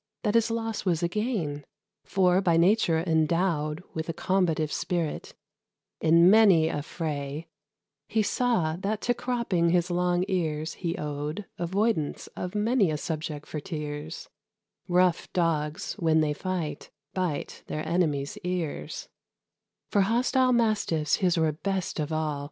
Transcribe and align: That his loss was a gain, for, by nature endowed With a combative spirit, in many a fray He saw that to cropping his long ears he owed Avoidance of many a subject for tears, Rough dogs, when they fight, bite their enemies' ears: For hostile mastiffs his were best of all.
That 0.23 0.33
his 0.33 0.49
loss 0.49 0.83
was 0.83 1.03
a 1.03 1.07
gain, 1.07 1.63
for, 2.05 2.41
by 2.41 2.57
nature 2.57 2.97
endowed 3.05 3.83
With 3.93 4.09
a 4.09 4.13
combative 4.13 4.71
spirit, 4.73 5.35
in 6.01 6.27
many 6.27 6.69
a 6.69 6.81
fray 6.81 7.45
He 8.07 8.23
saw 8.23 8.77
that 8.77 8.99
to 9.01 9.13
cropping 9.13 9.69
his 9.69 9.91
long 9.91 10.25
ears 10.27 10.73
he 10.73 10.97
owed 10.97 11.45
Avoidance 11.59 12.25
of 12.35 12.55
many 12.55 12.89
a 12.89 12.97
subject 12.97 13.45
for 13.45 13.59
tears, 13.59 14.27
Rough 14.87 15.31
dogs, 15.33 15.93
when 15.99 16.19
they 16.21 16.33
fight, 16.33 16.89
bite 17.13 17.61
their 17.67 17.87
enemies' 17.87 18.39
ears: 18.43 19.07
For 19.91 20.01
hostile 20.01 20.51
mastiffs 20.51 21.17
his 21.17 21.37
were 21.37 21.51
best 21.51 21.99
of 21.99 22.11
all. 22.11 22.39